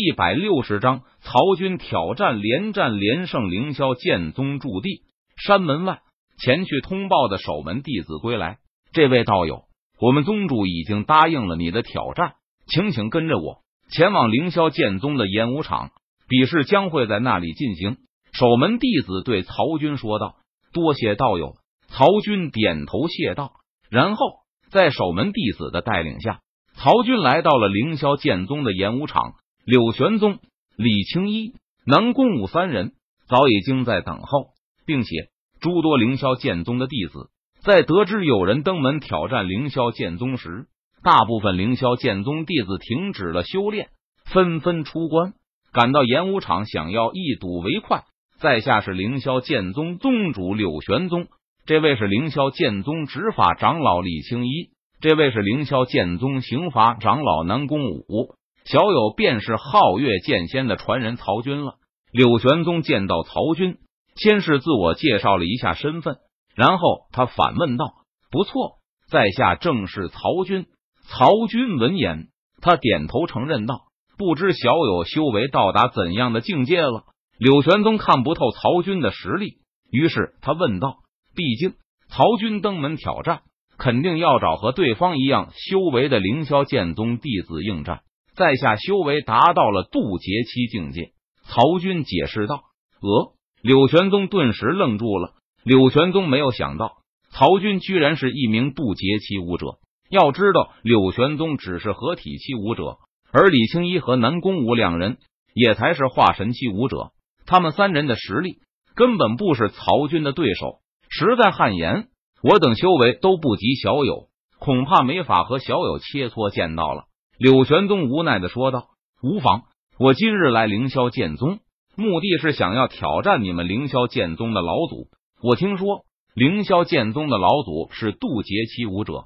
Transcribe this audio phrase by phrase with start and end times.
[0.00, 5.02] 一百六十章，曹军挑战连战连胜，凌霄剑宗驻地
[5.36, 6.00] 山门外，
[6.42, 8.56] 前去通报的守门弟子归来。
[8.94, 9.64] 这位道友，
[10.00, 12.32] 我们宗主已经答应了你的挑战，
[12.66, 13.58] 请请跟着我
[13.90, 15.90] 前往凌霄剑宗的演武场，
[16.30, 17.98] 比试将会在那里进行。
[18.32, 20.36] 守门弟子对曹军说道
[20.72, 21.56] ：“多谢道友。”
[21.92, 23.52] 曹军点头谢道，
[23.90, 24.24] 然后
[24.70, 26.40] 在守门弟子的带领下，
[26.74, 29.34] 曹军来到了凌霄剑宗的演武场。
[29.70, 30.40] 柳玄宗、
[30.76, 31.52] 李青衣、
[31.86, 32.90] 南宫武三人
[33.28, 34.48] 早已经在等候，
[34.84, 35.28] 并且
[35.60, 37.30] 诸多凌霄剑宗的弟子
[37.62, 40.66] 在得知有人登门挑战凌霄剑宗时，
[41.04, 43.90] 大部分凌霄剑宗弟子停止了修炼，
[44.24, 45.34] 纷纷出关，
[45.72, 48.02] 赶到演武场，想要一睹为快。
[48.40, 51.28] 在下是凌霄剑宗宗主柳玄宗，
[51.64, 58.34] 这位是凌霄剑宗执法长老李青衣，这位是凌霄剑宗刑罚长老南宫武。
[58.70, 61.74] 小友便是皓月剑仙的传人曹军了。
[62.12, 63.78] 柳玄宗见到曹军，
[64.14, 66.18] 先是自我介绍了一下身份，
[66.54, 67.86] 然后他反问道
[68.30, 68.78] ：“不错，
[69.10, 70.66] 在下正是曹军。”
[71.10, 72.28] 曹军闻言，
[72.60, 73.86] 他点头承认道
[74.16, 77.06] ：“不知小友修为到达怎样的境界了？”
[77.40, 79.54] 柳玄宗看不透曹军的实力，
[79.90, 80.98] 于是他问道
[81.34, 81.74] ：“毕竟
[82.08, 83.40] 曹军登门挑战，
[83.78, 88.02] 肯定要找和对方一样修为的凌霄剑宗弟子应战。”
[88.34, 91.12] 在下修为达到了渡劫期境界，
[91.44, 92.62] 曹军解释道
[93.02, 95.34] ：“呃。”柳玄宗顿时愣住了。
[95.64, 99.76] 柳玄宗没有想到曹军居然是一名渡劫期武者。
[100.08, 102.96] 要知道，柳玄宗只是合体期武者，
[103.30, 105.18] 而李青衣和南宫武两人
[105.52, 107.10] 也才是化神期武者。
[107.44, 108.60] 他们三人的实力
[108.94, 110.78] 根本不是曹军的对手，
[111.10, 112.08] 实在汗颜。
[112.42, 117.04] 我等修为都不及小友，恐怕没法和小友切磋剑道了。
[117.40, 118.88] 柳玄宗无奈的说道
[119.24, 119.62] ：“无妨，
[119.98, 121.60] 我今日来凌霄剑宗，
[121.96, 125.08] 目的是想要挑战你们凌霄剑宗的老祖。
[125.42, 129.24] 我听说凌霄剑宗的老祖是渡劫期武者，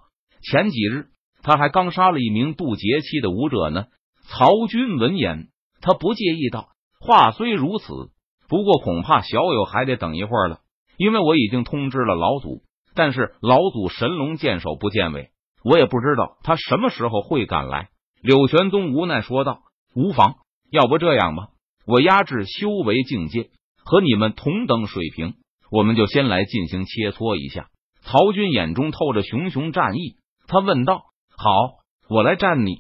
[0.49, 1.07] 前几日
[1.43, 3.87] 他还刚杀了一名渡劫期的武者呢。”
[4.31, 5.49] 曹军闻言，
[5.81, 6.69] 他不介意道
[7.05, 8.13] ：“话虽如此，
[8.49, 10.61] 不过恐怕小友还得等一会儿了，
[10.99, 12.63] 因为我已经通知了老祖，
[12.95, 15.31] 但是老祖神龙见首不见尾，
[15.65, 17.89] 我也不知道他什么时候会赶来。”
[18.25, 19.61] 柳玄宗无奈说道
[19.95, 20.37] ：“无妨，
[20.71, 21.49] 要不这样吧，
[21.87, 23.51] 我压制修为境界
[23.85, 25.35] 和你们同等水平，
[25.71, 27.69] 我们就先来进行切磋一下。”
[28.01, 31.03] 曹军眼中透着熊熊战意，他问道
[31.37, 31.51] ：“好，
[32.09, 32.79] 我来战你。”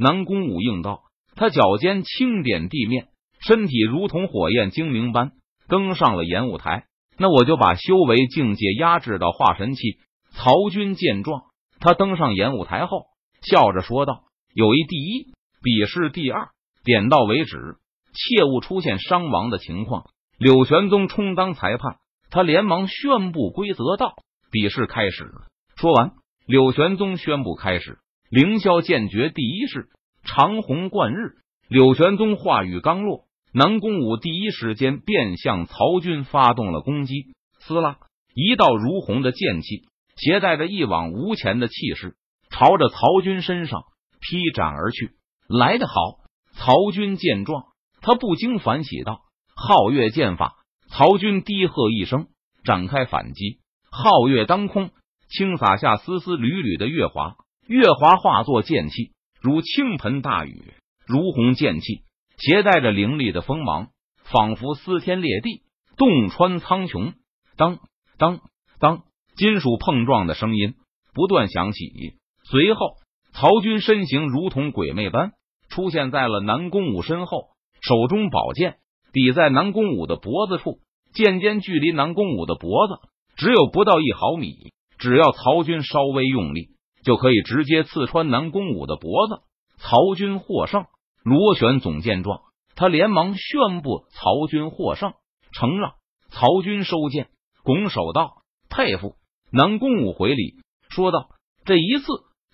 [0.00, 1.02] 南宫武应道
[1.36, 3.08] ：“他脚尖轻点地面，
[3.38, 5.32] 身体如同火焰精灵般
[5.68, 6.86] 登上了演武台。
[7.18, 9.98] 那我就把修为境界压制到化神期。”
[10.32, 11.42] 曹军见状，
[11.80, 13.08] 他登上演武台后，
[13.42, 14.24] 笑着说道。
[14.52, 16.48] 友谊第一，比试第二，
[16.82, 17.76] 点到为止，
[18.12, 20.10] 切勿出现伤亡的情况。
[20.38, 21.98] 柳玄宗充当裁判，
[22.30, 24.14] 他连忙宣布规则道
[24.50, 25.30] ：“比试开始。”
[25.76, 26.12] 说完，
[26.46, 27.98] 柳玄宗宣布开始。
[28.28, 29.88] 凌霄剑诀第一式
[30.24, 31.36] 长虹贯日。
[31.68, 37.26] 柳玄宗话语刚落，南宫武第一时间便向曹军发动了攻击。
[37.60, 37.98] 撕拉，
[38.34, 39.84] 一道如虹的剑气，
[40.16, 42.16] 携带着一往无前的气势，
[42.50, 43.84] 朝着曹军身上。
[44.20, 45.12] 劈斩而去，
[45.48, 46.20] 来得好！
[46.52, 47.64] 曹军见状，
[48.00, 49.22] 他不禁反喜道
[49.56, 50.56] ：“皓月剑法！”
[50.90, 52.26] 曹军低喝一声，
[52.64, 53.60] 展开反击。
[53.90, 54.90] 皓月当空，
[55.28, 57.36] 轻洒下丝丝缕缕的月华，
[57.66, 60.74] 月华化作剑气，如倾盆大雨，
[61.06, 62.02] 如虹剑气，
[62.36, 63.88] 携带着凌厉的锋芒，
[64.24, 65.62] 仿佛撕天裂地，
[65.96, 67.14] 洞穿苍穹。
[67.56, 67.78] 当
[68.18, 68.40] 当
[68.78, 69.04] 当，
[69.36, 70.74] 金属碰撞的声音
[71.14, 72.96] 不断响起，随后。
[73.40, 75.32] 曹军身形如同鬼魅般
[75.70, 77.48] 出现在了南宫武身后，
[77.80, 78.76] 手中宝剑
[79.14, 80.80] 抵在南宫武的脖子处，
[81.14, 82.98] 剑尖距离南宫武的脖子
[83.36, 86.68] 只有不到一毫米，只要曹军稍微用力，
[87.02, 89.40] 就可以直接刺穿南宫武的脖子。
[89.78, 90.84] 曹军获胜。
[91.22, 92.40] 螺旋总见状，
[92.76, 95.14] 他连忙宣布曹军获胜，
[95.52, 95.94] 承让。
[96.28, 97.28] 曹军收剑，
[97.62, 99.14] 拱手道：“佩服。”
[99.50, 100.56] 南宫武回礼
[100.90, 101.30] 说道
[101.64, 102.04] ：“这一次。”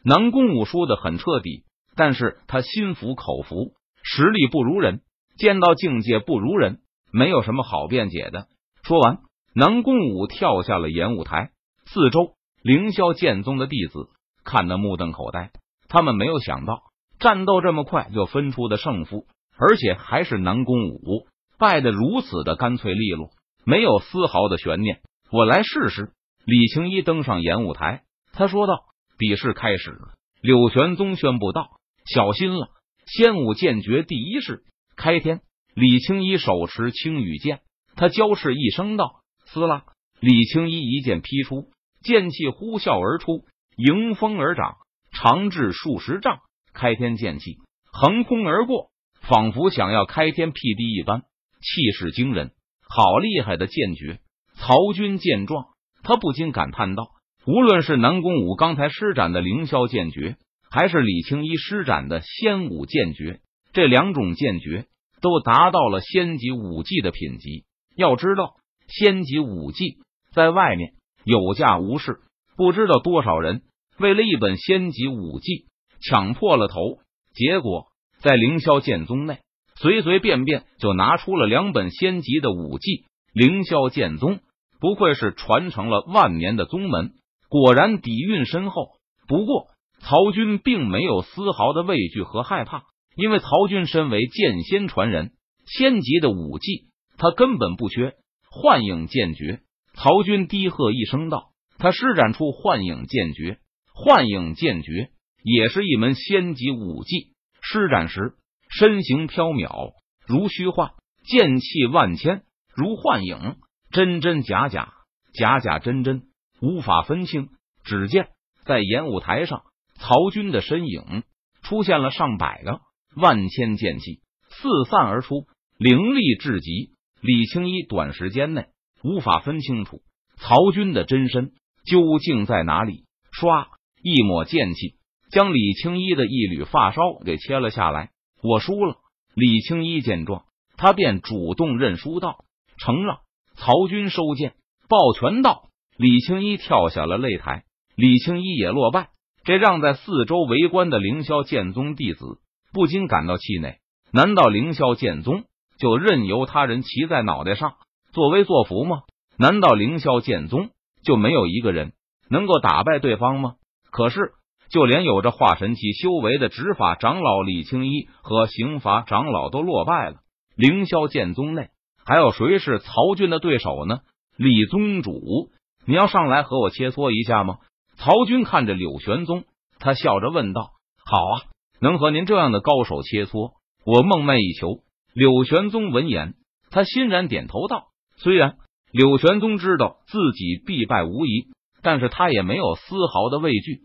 [0.09, 1.65] 南宫武输的很彻底，
[1.97, 3.73] 但是他心服口服，
[4.05, 5.01] 实力不如人，
[5.37, 6.79] 见到境界不如人，
[7.11, 8.47] 没有什么好辩解的。
[8.85, 9.19] 说完，
[9.53, 11.51] 南宫武跳下了演武台，
[11.87, 14.07] 四周凌霄剑宗的弟子
[14.45, 15.51] 看得目瞪口呆，
[15.89, 16.85] 他们没有想到
[17.19, 19.27] 战斗这么快就分出的胜负，
[19.59, 21.27] 而且还是南宫武
[21.59, 23.31] 败得如此的干脆利落，
[23.65, 25.01] 没有丝毫的悬念。
[25.33, 26.13] 我来试试。
[26.45, 28.85] 李青一登上演武台，他说道。
[29.19, 31.69] 比试开始了，柳玄宗宣布道
[32.05, 32.69] ：“小心了，
[33.07, 34.63] 仙武剑诀第一式
[34.97, 35.41] 开天。
[35.75, 37.61] 李青衣手持青羽剑，
[37.97, 39.85] 他娇斥一声道：“撕拉！”
[40.21, 41.71] 李青衣一剑劈出，
[42.03, 43.45] 剑气呼啸而出，
[43.77, 44.77] 迎风而长，
[45.13, 46.39] 长至数十丈。
[46.73, 47.59] 开天剑气
[47.93, 48.91] 横空而过，
[49.21, 51.23] 仿佛想要开天辟地一般，
[51.61, 52.53] 气势惊人。
[52.89, 54.21] 好厉害的剑诀！
[54.55, 55.67] 曹军见状，
[56.03, 57.09] 他不禁感叹道
[57.47, 60.37] ：“无论是南宫武刚才施展的凌霄剑诀，
[60.71, 63.41] 还是李青衣施展的仙武剑诀，
[63.73, 64.87] 这两种剑诀。”
[65.23, 67.65] 都达到了仙级武技的品级。
[67.97, 68.55] 要知道，
[68.87, 69.97] 仙级武技
[70.35, 70.93] 在外面
[71.25, 72.19] 有价无市，
[72.55, 73.63] 不知道多少人
[73.99, 75.65] 为了一本仙级武技
[76.07, 76.99] 抢破了头。
[77.35, 77.87] 结果
[78.19, 79.39] 在凌霄剑宗内，
[79.75, 83.07] 随随便便就拿出了两本仙级的武技。
[83.33, 84.41] 凌霄剑宗
[84.81, 87.15] 不愧是传承了万年的宗门，
[87.49, 88.91] 果然底蕴深厚。
[89.29, 89.69] 不过，
[90.01, 92.85] 曹军并没有丝毫的畏惧和害怕。
[93.17, 95.33] 因为曹军身为剑仙传人，
[95.65, 98.15] 仙级的武技他根本不缺。
[98.51, 99.61] 幻影剑诀，
[99.95, 103.59] 曹军低喝一声道：“他施展出幻影剑诀。
[103.95, 105.09] 幻影剑诀
[105.43, 107.33] 也是一门仙级武技，
[107.63, 108.35] 施展时
[108.69, 109.93] 身形飘渺
[110.27, 110.91] 如虚幻，
[111.27, 112.43] 剑气万千
[112.75, 113.57] 如幻影，
[113.91, 114.93] 真真假假，
[115.33, 116.25] 假假真真，
[116.67, 117.49] 无法分清。
[117.85, 118.31] 只见
[118.65, 119.63] 在演武台上，
[119.95, 121.23] 曹军的身影
[121.63, 122.81] 出现了上百个。
[123.15, 124.21] 万千剑气
[124.51, 125.47] 四散而出，
[125.79, 126.91] 凌厉至极。
[127.23, 128.67] 李青衣短时间内
[129.03, 130.03] 无法分清楚
[130.37, 131.53] 曹军的真身
[131.87, 133.05] 究竟在哪里。
[133.33, 133.69] 唰，
[134.03, 134.97] 一抹剑气
[135.31, 138.11] 将李青衣的一缕发梢给切了下来。
[138.43, 138.97] 我输了。
[139.35, 140.45] 李青衣见状，
[140.77, 142.45] 他便主动认输道
[142.79, 143.21] ：“承让。”
[143.57, 144.55] 曹军收剑，
[144.89, 147.65] 抱拳道：“李青衣跳下了擂台。”
[147.97, 149.09] 李青衣也落败，
[149.45, 152.25] 这让在四周围观的凌霄剑宗弟子。
[152.73, 153.79] 不禁感到气馁。
[154.13, 155.45] 难道凌霄剑宗
[155.79, 157.75] 就任由他人骑在脑袋上
[158.13, 159.01] 作威作福吗？
[159.39, 160.69] 难道凌霄剑宗
[161.03, 161.93] 就没有一个人
[162.29, 163.55] 能够打败对方吗？
[163.91, 164.33] 可是，
[164.71, 170.17] 就连有着化神期修为的执法长老李青衣和刑罚长老都落败了。
[170.55, 171.71] 凌霄剑宗内
[172.05, 174.01] 还有谁是曹军的对手呢？
[174.37, 175.49] 李宗主，
[175.87, 177.59] 你要上来和我切磋一下吗？
[177.97, 179.45] 曹军看着柳玄宗，
[179.79, 180.71] 他笑着问道
[181.05, 181.35] ：“好啊。”
[181.79, 183.53] 能和您这样的高手切磋，
[183.85, 184.81] 我梦寐以求。
[185.13, 186.35] 柳玄宗闻言，
[186.71, 188.57] 他欣然点头道：“虽然
[188.91, 191.49] 柳玄宗知道自己必败无疑，
[191.83, 193.83] 但是他也没有丝毫的畏惧。